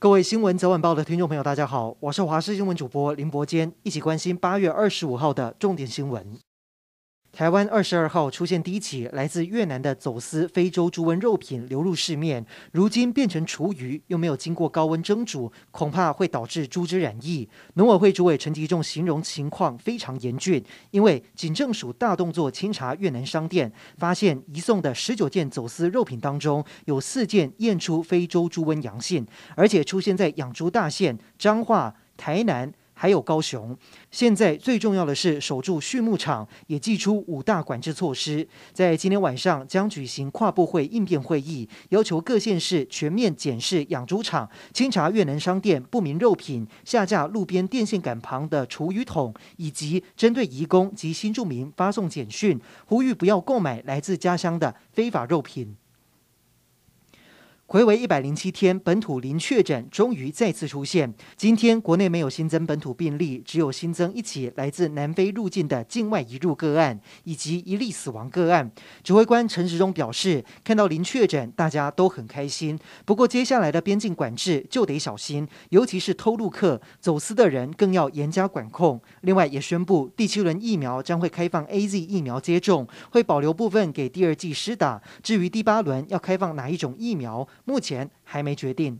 [0.00, 6.38] 各位新闻早晚报的听众朋友，大家好，我是华视新闻主播林伯坚，一起关心八月二十五号的重点新闻。
[7.38, 17.48] 台湾二十二号出现第一起来自越南的走私非洲猪瘟肉品流入市面，如今变成厨余，又没有经过高温蒸煮，恐怕会导致猪只染疫。
[17.74, 29.24] 农委会主委陈吉仲形容情况非常严峻，因为警政署大动作清查越南商店，发现移送的十九件走私肉品当中，有四件验出非洲猪瘟阳性，
[29.54, 32.72] 而且出现在养猪大县、彰化、台南。
[33.00, 33.78] 还有高雄，
[34.10, 38.44] 现在最重要的是守住畜牧场，也祭出五大管制措施。
[38.72, 55.76] 在今天晚上将举行跨部会应变会议，要求各县市全面检视养猪场，清查越南商店不明肉品，下架路边电线杆旁的厨余桶，以及针对移工及新住民发送简讯，呼吁不要购买来自家乡的非法肉品。
[57.70, 61.12] 回为一百零七天，本土零确诊终于再次出现。
[61.36, 68.72] 今天国内没有新增本土病例，只有新增一起来自南非入境的境外移入个案，以及一例死亡个案。
[69.04, 72.78] 指挥官陈时中表示，看到零确诊，大家都很开心。
[73.04, 78.98] 不过接下来的边境管制就得小心，尤其是偷渡客、走私的人更要严加管控。
[79.20, 85.02] 另外也宣布，第七轮疫苗将会开放 AZ 疫苗接种，会保留部分给第二剂施打。
[85.22, 87.46] 至于第八轮要开放哪一种疫苗？
[87.64, 88.98] 目前还没决定。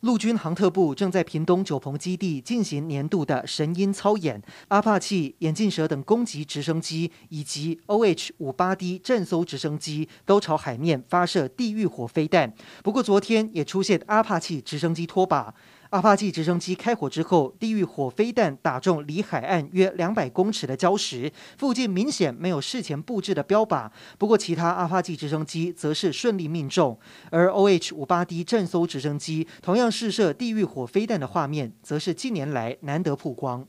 [0.00, 12.52] 陆军航特部正在屏东九鹏基地进行年度的神鹰操演，阿帕契、眼镜蛇等攻击直升机以及 OH 五八 D 战搜直升机都朝海面发射地狱火飞弹。
[12.82, 15.54] 不过昨天也出现阿帕契直升机拖把。
[15.92, 23.90] 阿帕奇直升机开火之后，地狱火飞弹打中离海岸约两百公尺的礁石，附近明显没有事前布置的标靶。
[24.16, 26.98] 不过，其他阿帕奇直升机则是顺利命中，
[27.30, 33.66] 而 OH 五八 D 战搜直升机同样试射地狱火飞弹的画面，则是近年来难得曝光。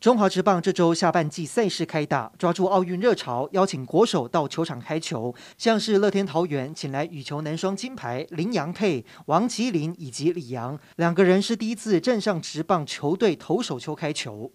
[0.00, 14.50] 中华职棒这周下半季赛事开打，抓住奥运热潮，邀请国手到球场开球，像是乐天桃园请来羽球男双金牌林洋配王麒麟以及李阳，两个人是第一次站上职棒球队投手球开球。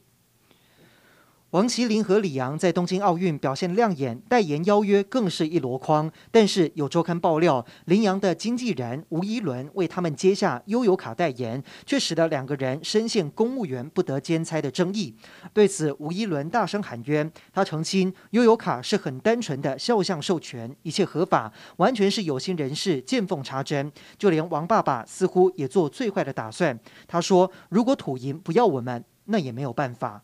[1.52, 6.12] 王麒麟和李阳在东京奥运表现亮眼，代言邀约更是一箩筐。
[6.30, 15.16] 但是有周刊爆料，林洋的经纪人吴一伦为他们接下悠游卡代言，却使得两个人深陷公务员不得兼差的争议。
[15.54, 23.90] 对此，吴一伦大声喊冤，他澄清悠游卡是很单纯的肖像授权，一切合法，完全是有心人士见缝插针。
[24.18, 26.78] 就连王爸爸似乎也做最坏的打算。
[27.08, 30.24] 他说：“如果土银不要我们，那也没有办法。”